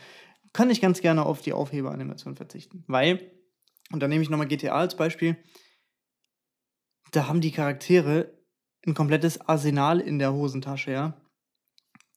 kann 0.53 0.71
ich 0.71 0.81
ganz 0.81 1.01
gerne 1.01 1.25
auf 1.25 1.43
die 1.43 1.53
Aufheberanimation 1.53 2.37
verzichten. 2.37 2.85
Weil, 2.87 3.31
und 3.93 4.01
da 4.01 4.09
nehme 4.09 4.23
ich 4.23 4.31
nochmal 4.31 4.49
GTA 4.49 4.75
als 4.75 4.97
Beispiel, 4.97 5.37
da 7.13 7.29
haben 7.29 7.41
die 7.41 7.53
Charaktere 7.53 8.33
ein 8.87 8.95
komplettes 8.95 9.41
Arsenal 9.41 10.01
in 10.01 10.19
der 10.19 10.33
Hosentasche, 10.33 10.93
ja. 10.93 11.21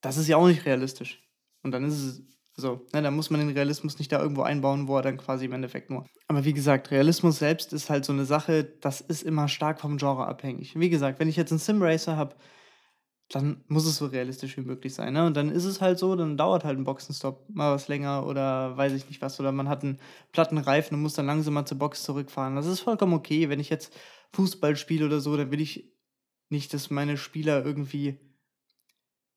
Das 0.01 0.18
ist 0.18 0.27
ja 0.27 0.38
auch 0.38 0.47
nicht 0.47 0.65
realistisch. 0.65 1.21
Und 1.63 1.71
dann 1.71 1.83
ist 1.83 2.01
es, 2.01 2.24
also, 2.56 2.86
ne, 2.94 3.01
da 3.01 3.12
muss 3.12 3.30
man 3.30 3.39
den 3.39 3.50
Realismus 3.50 4.00
nicht 4.00 4.12
da 4.12 4.21
irgendwo 4.21 4.44
einbauen, 4.44 4.88
wo 4.88 4.97
er 4.97 5.01
dann 5.01 5.18
quasi 5.18 5.45
im 5.45 5.53
Endeffekt 5.53 5.89
nur. 5.89 6.06
Aber 6.27 6.45
wie 6.45 6.53
gesagt, 6.53 6.91
Realismus 6.91 7.39
selbst 7.39 7.74
ist 7.74 7.89
halt 7.89 8.06
so 8.06 8.13
eine 8.13 8.25
Sache, 8.25 8.63
das 8.63 9.01
ist 9.01 9.24
immer 9.24 9.47
stark 9.47 9.81
vom 9.81 9.97
Genre 9.97 10.27
abhängig. 10.27 10.80
Wie 10.80 10.89
gesagt, 10.89 11.19
wenn 11.19 11.27
ich 11.27 11.36
jetzt 11.36 11.51
einen 11.51 11.59
Simracer 11.59 12.15
habe, 12.15 12.36
dann 13.29 13.63
muss 13.67 13.85
es 13.85 13.97
so 13.97 14.07
realistisch 14.07 14.57
wie 14.57 14.61
möglich 14.61 14.93
sein. 14.95 15.13
Ne? 15.13 15.25
Und 15.25 15.37
dann 15.37 15.49
ist 15.49 15.65
es 15.65 15.81
halt 15.81 15.99
so, 15.99 16.15
dann 16.15 16.35
dauert 16.35 16.63
halt 16.63 16.79
ein 16.79 16.83
Boxenstopp 16.83 17.47
mal 17.49 17.73
was 17.73 17.87
länger 17.87 18.25
oder 18.25 18.75
weiß 18.75 18.93
ich 18.93 19.07
nicht 19.07 19.21
was. 19.21 19.39
Oder 19.39 19.51
man 19.51 19.69
hat 19.69 19.83
einen 19.83 19.99
platten 20.31 20.57
Reifen 20.57 20.95
und 20.95 21.03
muss 21.03 21.13
dann 21.13 21.27
langsamer 21.27 21.65
zur 21.65 21.77
Box 21.77 22.03
zurückfahren. 22.03 22.55
Das 22.55 22.65
ist 22.65 22.79
vollkommen 22.79 23.13
okay. 23.13 23.47
Wenn 23.47 23.59
ich 23.59 23.69
jetzt 23.69 23.95
Fußball 24.33 24.75
spiele 24.75 25.05
oder 25.05 25.19
so, 25.19 25.37
dann 25.37 25.51
will 25.51 25.61
ich 25.61 25.93
nicht, 26.49 26.73
dass 26.73 26.89
meine 26.89 27.17
Spieler 27.17 27.63
irgendwie 27.63 28.17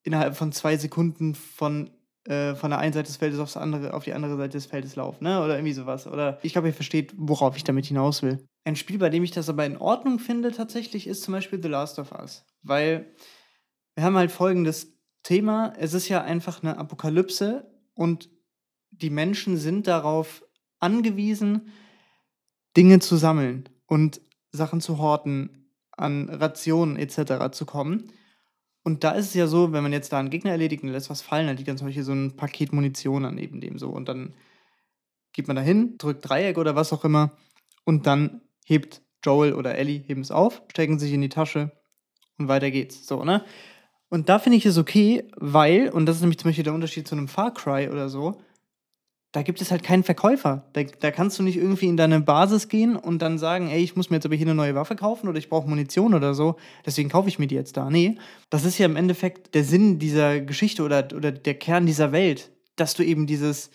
innerhalb 0.04 0.36
von 0.36 0.52
zwei 0.52 0.78
Sekunden 0.78 1.34
von, 1.34 1.90
äh, 2.24 2.54
von 2.54 2.70
der 2.70 2.78
einen 2.78 2.94
Seite 2.94 3.08
des 3.08 3.18
Feldes 3.18 3.40
aufs 3.40 3.58
andere, 3.58 3.92
auf 3.92 4.04
die 4.04 4.14
andere 4.14 4.38
Seite 4.38 4.52
des 4.52 4.66
Feldes 4.66 4.96
laufen. 4.96 5.24
Ne? 5.24 5.44
Oder 5.44 5.56
irgendwie 5.56 5.74
sowas. 5.74 6.06
Oder 6.06 6.38
ich 6.42 6.52
glaube, 6.52 6.68
ihr 6.68 6.74
versteht, 6.74 7.12
worauf 7.18 7.58
ich 7.58 7.64
damit 7.64 7.84
hinaus 7.84 8.22
will. 8.22 8.42
Ein 8.64 8.76
Spiel, 8.76 8.96
bei 8.96 9.10
dem 9.10 9.22
ich 9.22 9.32
das 9.32 9.50
aber 9.50 9.66
in 9.66 9.76
Ordnung 9.76 10.18
finde, 10.18 10.50
tatsächlich, 10.50 11.06
ist 11.06 11.24
zum 11.24 11.32
Beispiel 11.32 11.62
The 11.62 11.68
Last 11.68 11.98
of 11.98 12.12
Us. 12.12 12.46
Weil 12.62 13.12
wir 13.94 14.04
haben 14.04 14.16
halt 14.16 14.30
folgendes 14.30 14.92
Thema. 15.22 15.72
Es 15.78 15.94
ist 15.94 16.08
ja 16.08 16.22
einfach 16.22 16.62
eine 16.62 16.78
Apokalypse 16.78 17.70
und 17.94 18.30
die 18.90 19.10
Menschen 19.10 19.56
sind 19.56 19.86
darauf 19.86 20.44
angewiesen, 20.78 21.70
Dinge 22.76 22.98
zu 22.98 23.16
sammeln 23.16 23.68
und 23.86 24.20
Sachen 24.50 24.80
zu 24.80 24.98
horten, 24.98 25.70
an 25.92 26.28
Rationen 26.28 26.96
etc. 26.96 27.52
zu 27.52 27.66
kommen. 27.66 28.10
Und 28.82 29.04
da 29.04 29.12
ist 29.12 29.26
es 29.26 29.34
ja 29.34 29.46
so, 29.46 29.72
wenn 29.72 29.82
man 29.82 29.92
jetzt 29.92 30.12
da 30.12 30.18
einen 30.18 30.30
Gegner 30.30 30.50
erledigt 30.50 30.82
und 30.82 30.88
lässt 30.88 31.10
was 31.10 31.22
fallen, 31.22 31.46
dann 31.46 31.56
liegt 31.56 31.68
dann 31.68 31.78
zum 31.78 31.86
Beispiel 31.86 32.02
so 32.02 32.12
ein 32.12 32.36
Paket 32.36 32.72
Munition 32.72 33.24
an 33.24 33.36
neben 33.36 33.60
dem 33.60 33.78
so. 33.78 33.90
Und 33.90 34.08
dann 34.08 34.34
geht 35.32 35.46
man 35.46 35.56
da 35.56 35.62
hin, 35.62 35.96
drückt 35.98 36.28
Dreieck 36.28 36.58
oder 36.58 36.74
was 36.74 36.92
auch 36.92 37.04
immer 37.04 37.36
und 37.84 38.06
dann 38.06 38.42
hebt 38.64 39.02
Joel 39.24 39.54
oder 39.54 39.76
Ellie 39.76 40.02
heben 40.06 40.20
es 40.20 40.30
auf, 40.30 40.62
stecken 40.70 40.98
sich 40.98 41.12
in 41.12 41.20
die 41.20 41.28
Tasche 41.28 41.72
und 42.38 42.48
weiter 42.48 42.70
geht's. 42.70 43.06
So, 43.06 43.24
ne? 43.24 43.44
Und 44.12 44.28
da 44.28 44.38
finde 44.38 44.58
ich 44.58 44.66
es 44.66 44.76
okay, 44.76 45.24
weil, 45.36 45.88
und 45.88 46.04
das 46.04 46.16
ist 46.16 46.20
nämlich 46.20 46.38
zum 46.38 46.50
Beispiel 46.50 46.64
der 46.64 46.74
Unterschied 46.74 47.08
zu 47.08 47.14
einem 47.14 47.28
Far 47.28 47.54
Cry 47.54 47.88
oder 47.88 48.10
so, 48.10 48.36
da 49.32 49.40
gibt 49.40 49.62
es 49.62 49.70
halt 49.70 49.82
keinen 49.82 50.02
Verkäufer. 50.02 50.66
Da, 50.74 50.82
da, 50.82 51.10
kannst 51.10 51.38
du 51.38 51.42
nicht 51.42 51.56
irgendwie 51.56 51.86
in 51.86 51.96
deine 51.96 52.20
Basis 52.20 52.68
gehen 52.68 52.94
und 52.96 53.22
dann 53.22 53.38
sagen, 53.38 53.70
ey, 53.70 53.82
ich 53.82 53.96
muss 53.96 54.10
mir 54.10 54.16
jetzt 54.16 54.26
aber 54.26 54.34
hier 54.34 54.44
eine 54.44 54.54
neue 54.54 54.74
Waffe 54.74 54.96
kaufen 54.96 55.28
oder 55.28 55.38
ich 55.38 55.48
brauche 55.48 55.66
Munition 55.66 56.12
oder 56.12 56.34
so, 56.34 56.56
deswegen 56.84 57.08
kaufe 57.08 57.30
ich 57.30 57.38
mir 57.38 57.46
die 57.46 57.54
jetzt 57.54 57.78
da. 57.78 57.88
Nee, 57.88 58.18
das 58.50 58.66
ist 58.66 58.76
ja 58.76 58.84
im 58.84 58.96
Endeffekt 58.96 59.54
der 59.54 59.64
Sinn 59.64 59.98
dieser 59.98 60.40
Geschichte 60.40 60.82
oder, 60.82 61.08
oder 61.16 61.32
der 61.32 61.54
Kern 61.54 61.86
dieser 61.86 62.12
Welt, 62.12 62.50
dass 62.76 62.92
du 62.92 63.02
eben 63.02 63.26
dieses 63.26 63.70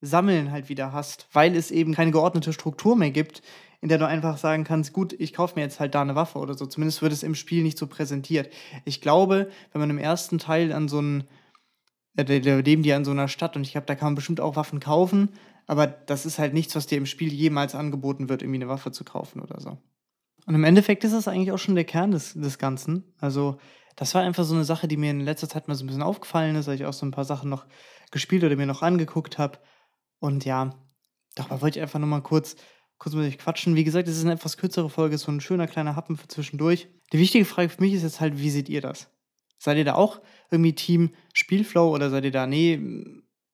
Sammeln 0.00 0.50
halt 0.50 0.70
wieder 0.70 0.94
hast, 0.94 1.28
weil 1.34 1.54
es 1.56 1.70
eben 1.70 1.94
keine 1.94 2.10
geordnete 2.10 2.54
Struktur 2.54 2.96
mehr 2.96 3.10
gibt, 3.10 3.42
in 3.80 3.88
der 3.88 3.98
du 3.98 4.06
einfach 4.06 4.36
sagen 4.36 4.64
kannst, 4.64 4.92
gut, 4.92 5.14
ich 5.18 5.32
kaufe 5.32 5.54
mir 5.56 5.62
jetzt 5.62 5.80
halt 5.80 5.94
da 5.94 6.02
eine 6.02 6.14
Waffe 6.14 6.38
oder 6.38 6.54
so. 6.54 6.66
Zumindest 6.66 7.00
wird 7.00 7.12
es 7.12 7.22
im 7.22 7.34
Spiel 7.34 7.62
nicht 7.62 7.78
so 7.78 7.86
präsentiert. 7.86 8.52
Ich 8.84 9.00
glaube, 9.00 9.50
wenn 9.72 9.80
man 9.80 9.90
im 9.90 9.98
ersten 9.98 10.38
Teil 10.38 10.72
an 10.72 10.88
so 10.88 10.98
einen, 10.98 11.24
äh, 12.16 12.24
da 12.24 12.58
leben 12.58 12.82
die 12.82 12.92
an 12.92 13.04
so 13.04 13.10
einer 13.10 13.28
Stadt 13.28 13.56
und 13.56 13.62
ich 13.62 13.72
glaube, 13.72 13.86
da 13.86 13.94
kann 13.94 14.08
man 14.08 14.14
bestimmt 14.16 14.40
auch 14.40 14.56
Waffen 14.56 14.80
kaufen, 14.80 15.30
aber 15.66 15.86
das 15.86 16.26
ist 16.26 16.38
halt 16.38 16.52
nichts, 16.52 16.76
was 16.76 16.86
dir 16.86 16.98
im 16.98 17.06
Spiel 17.06 17.32
jemals 17.32 17.74
angeboten 17.74 18.28
wird, 18.28 18.42
irgendwie 18.42 18.58
eine 18.58 18.68
Waffe 18.68 18.92
zu 18.92 19.04
kaufen 19.04 19.40
oder 19.40 19.60
so. 19.60 19.78
Und 20.46 20.54
im 20.54 20.64
Endeffekt 20.64 21.04
ist 21.04 21.12
das 21.12 21.28
eigentlich 21.28 21.52
auch 21.52 21.58
schon 21.58 21.74
der 21.74 21.84
Kern 21.84 22.10
des, 22.10 22.34
des 22.34 22.58
Ganzen. 22.58 23.04
Also, 23.18 23.58
das 23.96 24.14
war 24.14 24.22
einfach 24.22 24.44
so 24.44 24.54
eine 24.54 24.64
Sache, 24.64 24.88
die 24.88 24.96
mir 24.96 25.10
in 25.10 25.20
letzter 25.20 25.48
Zeit 25.48 25.68
mal 25.68 25.74
so 25.74 25.84
ein 25.84 25.86
bisschen 25.86 26.02
aufgefallen 26.02 26.56
ist, 26.56 26.66
weil 26.66 26.74
ich 26.74 26.86
auch 26.86 26.92
so 26.92 27.06
ein 27.06 27.10
paar 27.10 27.24
Sachen 27.24 27.50
noch 27.50 27.66
gespielt 28.10 28.42
oder 28.44 28.56
mir 28.56 28.66
noch 28.66 28.82
angeguckt 28.82 29.38
habe. 29.38 29.58
Und 30.18 30.44
ja, 30.44 30.70
darüber 31.34 31.60
wollte 31.62 31.78
ich 31.78 31.82
einfach 31.82 31.98
nur 31.98 32.08
mal 32.08 32.22
kurz, 32.22 32.56
kurz 33.00 33.14
mit 33.16 33.26
euch 33.26 33.38
quatschen. 33.38 33.74
Wie 33.74 33.82
gesagt, 33.82 34.06
es 34.06 34.18
ist 34.18 34.24
eine 34.24 34.34
etwas 34.34 34.56
kürzere 34.56 34.90
Folge, 34.90 35.18
so 35.18 35.32
ein 35.32 35.40
schöner 35.40 35.66
kleiner 35.66 35.96
Happen 35.96 36.16
für 36.16 36.28
zwischendurch. 36.28 36.86
Die 37.12 37.18
wichtige 37.18 37.44
Frage 37.44 37.70
für 37.70 37.80
mich 37.80 37.94
ist 37.94 38.02
jetzt 38.02 38.20
halt, 38.20 38.38
wie 38.38 38.50
seht 38.50 38.68
ihr 38.68 38.82
das? 38.82 39.08
Seid 39.58 39.78
ihr 39.78 39.84
da 39.84 39.94
auch 39.94 40.20
irgendwie 40.50 40.74
Team 40.74 41.10
Spielflow 41.34 41.92
oder 41.92 42.10
seid 42.10 42.24
ihr 42.24 42.30
da, 42.30 42.46
nee, 42.46 42.78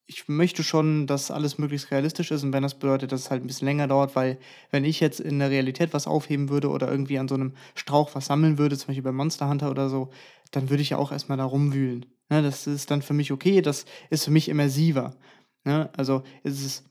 ich 0.06 0.28
möchte 0.28 0.62
schon, 0.62 1.06
dass 1.06 1.30
alles 1.30 1.58
möglichst 1.58 1.90
realistisch 1.90 2.30
ist 2.30 2.42
und 2.44 2.52
wenn 2.52 2.62
das 2.62 2.78
bedeutet, 2.78 3.12
dass 3.12 3.22
es 3.22 3.30
halt 3.30 3.42
ein 3.42 3.46
bisschen 3.46 3.66
länger 3.66 3.88
dauert, 3.88 4.14
weil 4.14 4.38
wenn 4.70 4.84
ich 4.84 5.00
jetzt 5.00 5.20
in 5.20 5.38
der 5.38 5.50
Realität 5.50 5.92
was 5.94 6.06
aufheben 6.06 6.48
würde 6.48 6.68
oder 6.68 6.90
irgendwie 6.90 7.18
an 7.18 7.28
so 7.28 7.34
einem 7.34 7.54
Strauch 7.74 8.14
was 8.14 8.26
sammeln 8.26 8.58
würde, 8.58 8.76
zum 8.76 8.88
Beispiel 8.88 9.02
bei 9.02 9.12
Monster 9.12 9.48
Hunter 9.48 9.70
oder 9.70 9.88
so, 9.88 10.10
dann 10.52 10.70
würde 10.70 10.82
ich 10.82 10.90
ja 10.90 10.98
auch 10.98 11.10
erstmal 11.12 11.38
da 11.38 11.44
rumwühlen. 11.44 12.06
Ne, 12.28 12.42
das 12.42 12.66
ist 12.66 12.90
dann 12.90 13.02
für 13.02 13.14
mich 13.14 13.32
okay, 13.32 13.62
das 13.62 13.84
ist 14.10 14.24
für 14.24 14.30
mich 14.32 14.48
immersiver. 14.48 15.16
Ne? 15.64 15.90
Also 15.96 16.22
ist 16.42 16.64
es 16.64 16.84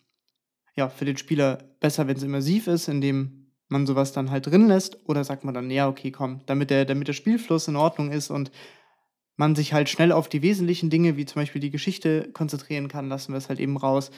ja 0.75 0.89
für 0.89 1.05
den 1.05 1.17
Spieler 1.17 1.58
besser, 1.79 2.08
wenn 2.08 2.17
es 2.17 2.24
immersiv 2.24 2.67
ist, 2.67 2.88
indem 2.88 3.51
man 3.67 3.86
sowas 3.86 4.12
dann 4.12 4.29
halt 4.29 4.46
drin 4.46 4.67
lässt, 4.67 4.98
oder 5.10 5.24
sagt 5.24 5.44
man 5.44 5.53
dann, 5.53 5.72
ja, 5.72 5.88
okay, 5.88 6.12
komm, 6.12 6.41
damit 6.46 6.70
der, 6.70 6.86
damit 6.86 7.08
der 7.08 7.13
Spielfluss 7.13 7.67
in 7.67 7.75
Ordnung 7.75 8.12
ist 8.12 8.29
und 8.29 8.51
man 9.38 9.55
sich 9.55 9.74
halt 9.74 9.89
schnell 9.89 10.12
auf 10.12 10.29
die 10.29 10.41
wesentlichen 10.41 10.89
Dinge, 10.89 11.17
wie 11.17 11.25
zum 11.25 11.41
Beispiel 11.41 11.62
die 11.62 11.72
Geschichte, 11.72 12.32
konzentrieren 12.32 12.88
kann, 12.88 13.10
lassen 13.10 13.34
wir 13.34 13.38
es 13.38 13.50
halt 13.50 13.60
eben 13.60 13.77
raus. 13.77 14.12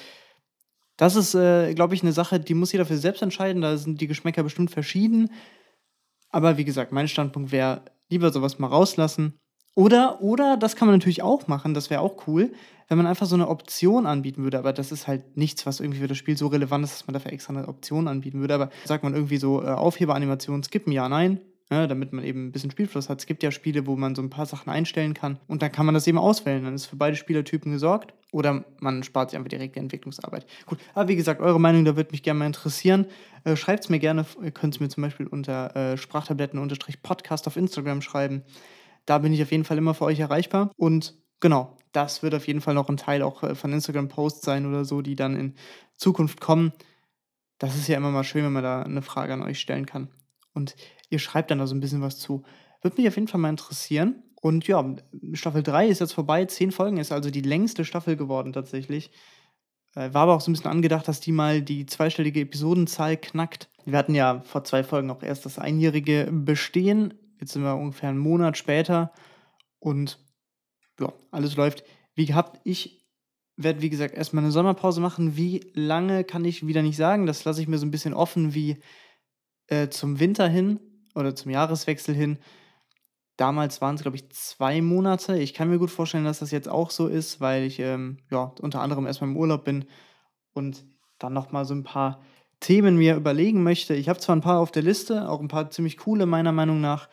Das 0.97 1.15
ist, 1.15 1.35
äh, 1.35 1.73
glaube 1.73 1.95
ich, 1.95 2.01
eine 2.01 2.11
Sache, 2.11 2.39
die 2.39 2.55
muss 2.55 2.71
jeder 2.71 2.85
für 2.85 2.93
sich 2.93 3.03
selbst 3.03 3.21
entscheiden. 3.21 3.61
Da 3.61 3.77
sind 3.77 4.01
die 4.01 4.07
Geschmäcker 4.07 4.43
bestimmt 4.43 4.71
verschieden. 4.71 5.29
Aber 6.29 6.57
wie 6.57 6.65
gesagt, 6.65 6.91
mein 6.91 7.07
Standpunkt 7.07 7.51
wäre, 7.51 7.83
lieber 8.09 8.31
sowas 8.31 8.59
mal 8.59 8.67
rauslassen. 8.67 9.39
Oder, 9.75 10.21
oder, 10.21 10.57
das 10.57 10.75
kann 10.75 10.87
man 10.87 10.95
natürlich 10.95 11.21
auch 11.21 11.47
machen, 11.47 11.75
das 11.75 11.91
wäre 11.91 12.01
auch 12.01 12.27
cool, 12.27 12.51
wenn 12.87 12.97
man 12.97 13.07
einfach 13.07 13.25
so 13.25 13.35
eine 13.35 13.47
Option 13.47 14.05
anbieten 14.05 14.43
würde. 14.43 14.59
Aber 14.59 14.73
das 14.73 14.91
ist 14.91 15.07
halt 15.07 15.37
nichts, 15.37 15.65
was 15.65 15.79
irgendwie 15.79 15.99
für 15.99 16.07
das 16.07 16.17
Spiel 16.17 16.37
so 16.37 16.47
relevant 16.47 16.85
ist, 16.85 16.93
dass 16.93 17.07
man 17.07 17.13
dafür 17.13 17.33
extra 17.33 17.53
eine 17.53 17.67
Option 17.67 18.07
anbieten 18.07 18.39
würde. 18.39 18.53
Aber 18.53 18.69
sagt 18.85 19.03
man 19.03 19.13
irgendwie 19.13 19.37
so, 19.37 19.61
äh, 19.63 19.67
Aufheberanimation 19.67 20.63
skippen, 20.63 20.93
ja, 20.93 21.09
nein, 21.09 21.41
ja, 21.69 21.81
ne, 21.81 21.87
damit 21.87 22.13
man 22.13 22.23
eben 22.23 22.47
ein 22.47 22.51
bisschen 22.51 22.71
Spielfluss 22.71 23.09
hat. 23.09 23.19
Es 23.19 23.25
gibt 23.25 23.43
ja 23.43 23.51
Spiele, 23.51 23.85
wo 23.87 23.95
man 23.95 24.15
so 24.15 24.21
ein 24.21 24.29
paar 24.29 24.45
Sachen 24.45 24.69
einstellen 24.69 25.13
kann 25.13 25.39
und 25.47 25.61
dann 25.61 25.71
kann 25.71 25.85
man 25.85 25.95
das 25.95 26.07
eben 26.07 26.17
auswählen. 26.17 26.63
Dann 26.63 26.75
ist 26.75 26.85
für 26.85 26.95
beide 26.95 27.17
Spielertypen 27.17 27.71
gesorgt 27.71 28.13
oder 28.31 28.63
man 28.79 29.03
spart 29.03 29.29
sich 29.29 29.37
einfach 29.37 29.49
direkt 29.49 29.75
die 29.75 29.79
Entwicklungsarbeit. 29.79 30.45
Gut, 30.65 30.79
aber 30.93 31.09
wie 31.09 31.15
gesagt, 31.15 31.41
eure 31.41 31.59
Meinung, 31.59 31.85
da 31.85 31.95
würde 31.95 32.11
mich 32.11 32.23
gerne 32.23 32.39
mal 32.39 32.45
interessieren. 32.45 33.05
Äh, 33.43 33.55
Schreibt 33.55 33.83
es 33.83 33.89
mir 33.89 33.99
gerne, 33.99 34.25
ihr 34.41 34.51
könnt 34.51 34.75
es 34.75 34.79
mir 34.79 34.89
zum 34.89 35.03
Beispiel 35.03 35.27
unter 35.27 35.75
äh, 35.75 35.97
Sprachtabletten-Podcast 35.97 37.47
auf 37.47 37.57
Instagram 37.57 38.01
schreiben. 38.01 38.43
Da 39.05 39.17
bin 39.17 39.33
ich 39.33 39.41
auf 39.41 39.51
jeden 39.51 39.63
Fall 39.63 39.77
immer 39.77 39.93
für 39.93 40.05
euch 40.05 40.19
erreichbar 40.19 40.71
und 40.77 41.15
genau, 41.39 41.77
das 41.97 42.21
wird 42.21 42.35
auf 42.35 42.45
jeden 42.45 42.61
Fall 42.61 42.75
noch 42.75 42.89
ein 42.89 42.97
Teil 42.97 43.23
auch 43.23 43.41
äh, 43.41 43.55
von 43.55 43.73
Instagram-Posts 43.73 44.45
sein 44.45 44.67
oder 44.67 44.85
so, 44.85 45.01
die 45.01 45.15
dann 45.15 45.35
in 45.35 45.55
Zukunft 45.95 46.39
kommen. 46.39 46.71
Das 47.57 47.75
ist 47.75 47.87
ja 47.87 47.97
immer 47.97 48.11
mal 48.11 48.23
schön, 48.23 48.45
wenn 48.45 48.53
man 48.53 48.63
da 48.63 48.83
eine 48.83 49.01
Frage 49.01 49.33
an 49.33 49.41
euch 49.41 49.59
stellen 49.59 49.87
kann. 49.87 50.09
Und 50.53 50.75
ihr 51.09 51.17
schreibt 51.17 51.49
dann 51.49 51.57
da 51.57 51.65
so 51.65 51.73
ein 51.73 51.79
bisschen 51.79 52.03
was 52.03 52.19
zu. 52.19 52.43
Würde 52.83 53.01
mich 53.01 53.07
auf 53.07 53.15
jeden 53.15 53.27
Fall 53.27 53.41
mal 53.41 53.49
interessieren. 53.49 54.23
Und 54.39 54.67
ja, 54.67 54.95
Staffel 55.33 55.63
3 55.63 55.87
ist 55.87 55.99
jetzt 55.99 56.13
vorbei, 56.13 56.45
zehn 56.45 56.71
Folgen 56.71 56.97
ist 56.97 57.11
also 57.11 57.31
die 57.31 57.41
längste 57.41 57.83
Staffel 57.83 58.15
geworden 58.15 58.53
tatsächlich. 58.53 59.09
Äh, 59.95 60.13
war 60.13 60.23
aber 60.23 60.35
auch 60.35 60.41
so 60.41 60.51
ein 60.51 60.53
bisschen 60.53 60.69
angedacht, 60.69 61.07
dass 61.07 61.19
die 61.19 61.31
mal 61.31 61.63
die 61.63 61.87
zweistellige 61.87 62.41
Episodenzahl 62.41 63.17
knackt. 63.17 63.69
Wir 63.85 63.97
hatten 63.97 64.13
ja 64.13 64.41
vor 64.41 64.63
zwei 64.63 64.83
Folgen 64.83 65.09
auch 65.09 65.23
erst 65.23 65.45
das 65.47 65.57
einjährige 65.57 66.29
Bestehen. 66.31 67.15
Jetzt 67.39 67.53
sind 67.53 67.63
wir 67.63 67.75
ungefähr 67.75 68.09
einen 68.09 68.19
Monat 68.19 68.55
später. 68.55 69.11
Und 69.79 70.19
ja, 70.99 71.13
alles 71.31 71.55
läuft 71.55 71.83
wie 72.15 72.25
gehabt. 72.25 72.59
Ich 72.63 73.05
werde, 73.55 73.81
wie 73.81 73.89
gesagt, 73.89 74.15
erstmal 74.15 74.43
eine 74.43 74.51
Sommerpause 74.51 75.01
machen. 75.01 75.35
Wie 75.35 75.71
lange 75.73 76.23
kann 76.23 76.45
ich 76.45 76.65
wieder 76.65 76.81
nicht 76.81 76.97
sagen. 76.97 77.25
Das 77.25 77.43
lasse 77.45 77.61
ich 77.61 77.67
mir 77.67 77.77
so 77.77 77.85
ein 77.85 77.91
bisschen 77.91 78.13
offen, 78.13 78.53
wie 78.53 78.77
äh, 79.67 79.89
zum 79.89 80.19
Winter 80.19 80.47
hin 80.47 80.79
oder 81.15 81.35
zum 81.35 81.51
Jahreswechsel 81.51 82.15
hin. 82.15 82.37
Damals 83.35 83.81
waren 83.81 83.95
es, 83.95 84.01
glaube 84.01 84.17
ich, 84.17 84.29
zwei 84.31 84.81
Monate. 84.81 85.37
Ich 85.37 85.53
kann 85.53 85.69
mir 85.69 85.77
gut 85.77 85.91
vorstellen, 85.91 86.25
dass 86.25 86.39
das 86.39 86.51
jetzt 86.51 86.69
auch 86.69 86.89
so 86.89 87.07
ist, 87.07 87.39
weil 87.39 87.63
ich 87.63 87.79
ähm, 87.79 88.17
ja, 88.31 88.51
unter 88.61 88.81
anderem 88.81 89.05
erstmal 89.05 89.29
im 89.29 89.37
Urlaub 89.37 89.63
bin 89.63 89.85
und 90.53 90.85
dann 91.19 91.33
nochmal 91.33 91.65
so 91.65 91.75
ein 91.75 91.83
paar 91.83 92.21
Themen 92.59 92.97
mir 92.97 93.15
überlegen 93.15 93.61
möchte. 93.61 93.93
Ich 93.93 94.09
habe 94.09 94.19
zwar 94.19 94.35
ein 94.35 94.41
paar 94.41 94.59
auf 94.59 94.71
der 94.71 94.81
Liste, 94.81 95.29
auch 95.29 95.39
ein 95.39 95.47
paar 95.47 95.69
ziemlich 95.69 95.97
coole 95.97 96.25
meiner 96.25 96.51
Meinung 96.51 96.81
nach. 96.81 97.09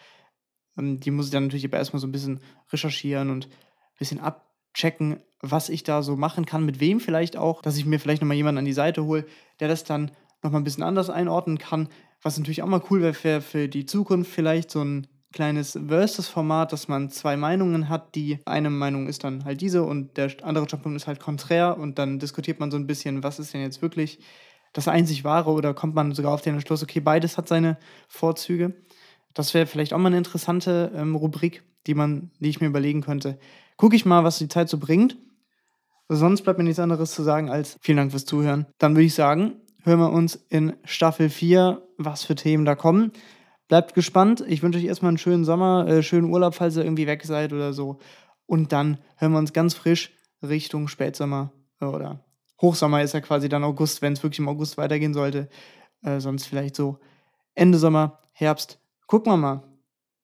Ähm, 0.79 1.01
die 1.01 1.11
muss 1.11 1.27
ich 1.27 1.33
dann 1.33 1.45
natürlich 1.45 1.67
aber 1.67 1.79
erstmal 1.79 2.01
so 2.01 2.07
ein 2.07 2.13
bisschen 2.13 2.41
recherchieren 2.73 3.31
und 3.31 3.49
bisschen 3.99 4.21
abchecken, 4.21 5.21
was 5.41 5.69
ich 5.69 5.83
da 5.83 6.03
so 6.03 6.17
machen 6.17 6.47
kann, 6.47 6.65
mit 6.65 6.81
wem 6.81 7.01
vielleicht 7.01 7.37
auch, 7.37 7.63
dass 7.63 7.77
ich 7.77 7.85
mir 7.85 8.01
vielleicht 8.01 8.23
nochmal 8.23 8.37
jemanden 8.37 8.59
an 8.59 8.65
die 8.65 8.73
Seite 8.73 9.05
hole, 9.05 9.27
der 9.61 9.69
das 9.69 9.85
dann 9.85 10.11
nochmal 10.43 10.61
ein 10.61 10.65
bisschen 10.65 10.83
anders 10.83 11.11
einordnen 11.11 11.59
kann, 11.59 11.89
was 12.23 12.39
natürlich 12.39 12.63
auch 12.63 12.69
mal 12.69 12.83
cool 12.91 13.03
wäre 13.03 13.15
für, 13.15 13.41
für 13.41 13.69
die 13.69 13.87
Zukunft, 13.87 14.31
vielleicht 14.31 14.71
so 14.71 14.83
ein 14.83 15.07
kleines 15.35 15.79
Versus-Format, 15.89 16.73
dass 16.73 16.89
man 16.89 17.11
zwei 17.11 17.37
Meinungen 17.37 17.89
hat. 17.89 18.15
Die 18.15 18.39
eine 18.47 18.71
Meinung 18.71 19.09
ist 19.09 19.25
dann 19.25 19.45
halt 19.45 19.61
diese 19.61 19.83
und 19.83 20.17
der 20.17 20.31
andere 20.43 20.65
Standpunkt 20.65 20.97
ist 20.97 21.07
halt 21.07 21.21
konträr 21.21 21.77
und 21.77 21.99
dann 21.99 22.19
diskutiert 22.19 22.61
man 22.61 22.71
so 22.71 22.77
ein 22.77 22.87
bisschen, 22.87 23.23
was 23.23 23.39
ist 23.39 23.53
denn 23.53 23.61
jetzt 23.61 23.83
wirklich 23.83 24.21
das 24.73 24.89
einzig 24.89 25.25
wahre 25.25 25.51
oder 25.51 25.75
kommt 25.75 25.95
man 25.95 26.13
sogar 26.13 26.33
auf 26.33 26.41
den 26.41 26.55
Entschluss, 26.55 26.83
okay, 26.83 27.01
beides 27.01 27.37
hat 27.37 27.49
seine 27.49 27.77
Vorzüge. 28.09 28.75
Das 29.35 29.53
wäre 29.55 29.67
vielleicht 29.67 29.93
auch 29.93 29.99
mal 29.99 30.09
eine 30.09 30.19
interessante 30.19 30.93
ähm, 30.95 31.17
Rubrik, 31.17 31.63
die 31.87 31.95
man, 31.95 32.31
die 32.39 32.49
ich 32.49 32.61
mir 32.61 32.69
überlegen 32.69 33.03
könnte. 33.03 33.39
Gucke 33.77 33.97
ich 33.97 34.05
mal, 34.05 34.25
was 34.25 34.39
die 34.39 34.49
Zeit 34.49 34.69
so 34.69 34.79
bringt. 34.79 35.17
Sonst 36.09 36.43
bleibt 36.43 36.59
mir 36.59 36.65
nichts 36.65 36.79
anderes 36.79 37.13
zu 37.13 37.23
sagen 37.23 37.51
als 37.51 37.77
vielen 37.81 37.97
Dank 37.97 38.11
fürs 38.11 38.27
Zuhören. 38.27 38.67
Dann 38.79 38.95
würde 38.95 39.07
ich 39.07 39.15
sagen, 39.15 39.61
hören 39.83 40.01
wir 40.01 40.13
uns 40.13 40.37
in 40.49 40.75
Staffel 40.85 41.31
4, 41.31 41.83
was 41.99 42.25
für 42.25 42.35
Themen 42.35 42.65
da 42.65 42.75
kommen. 42.75 43.13
Bleibt 43.69 43.95
gespannt. 43.95 44.45
Ich 44.47 44.63
wünsche 44.63 44.79
euch 44.79 44.85
erstmal 44.85 45.09
einen 45.09 45.19
schönen 45.19 45.45
Sommer, 45.45 45.87
äh, 45.89 46.03
schönen 46.03 46.31
Urlaub, 46.31 46.55
falls 46.55 46.77
ihr 46.77 46.85
irgendwie 46.85 47.07
weg 47.07 47.25
seid 47.25 47.53
oder 47.53 47.73
so. 47.73 47.99
Und 48.47 48.73
dann 48.73 48.99
hören 49.17 49.33
wir 49.33 49.39
uns 49.39 49.53
ganz 49.53 49.75
frisch 49.75 50.13
Richtung 50.43 50.89
Spätsommer 50.89 51.53
oder 51.81 52.25
Hochsommer 52.61 53.03
ist 53.03 53.15
ja 53.15 53.21
quasi 53.21 53.49
dann 53.49 53.65
August, 53.65 54.01
wenn 54.03 54.13
es 54.13 54.23
wirklich 54.23 54.39
im 54.39 54.49
August 54.49 54.79
weitergehen 54.79 55.15
sollte. 55.15 55.49
Äh, 56.03 56.21
sonst 56.21 56.47
vielleicht 56.47 56.77
so 56.77 56.99
Ende 57.55 57.79
Sommer, 57.79 58.21
Herbst. 58.33 58.79
Gucken 59.07 59.33
wir 59.33 59.37
mal. 59.37 59.63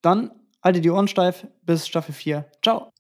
Dann 0.02 0.30
haltet 0.62 0.85
die 0.85 0.90
Ohren 0.90 1.09
steif 1.09 1.47
bis 1.62 1.87
Staffel 1.87 2.14
4. 2.14 2.47
Ciao. 2.62 2.90